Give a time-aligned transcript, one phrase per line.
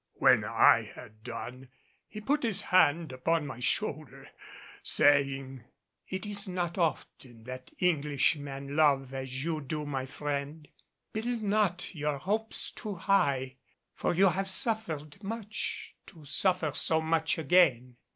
[0.15, 1.69] When I had done,
[2.07, 4.29] he put his hand upon my shoulder,
[4.81, 5.63] saying,
[6.07, 10.67] "It is not often that Englishmen love as do you, my friend.
[11.13, 13.57] Build not your hopes too high,
[13.93, 17.97] for you have suffered much to suffer so much again.